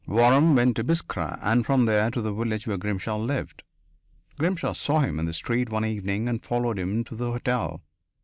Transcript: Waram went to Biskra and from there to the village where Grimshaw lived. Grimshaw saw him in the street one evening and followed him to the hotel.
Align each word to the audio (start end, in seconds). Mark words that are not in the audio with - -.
Waram 0.07 0.55
went 0.55 0.75
to 0.77 0.83
Biskra 0.83 1.37
and 1.43 1.63
from 1.63 1.85
there 1.85 2.09
to 2.09 2.21
the 2.23 2.33
village 2.33 2.65
where 2.65 2.75
Grimshaw 2.79 3.19
lived. 3.19 3.61
Grimshaw 4.39 4.73
saw 4.73 5.01
him 5.01 5.19
in 5.19 5.27
the 5.27 5.31
street 5.35 5.69
one 5.69 5.85
evening 5.85 6.27
and 6.27 6.43
followed 6.43 6.79
him 6.79 7.03
to 7.03 7.15
the 7.15 7.31
hotel. 7.31 7.83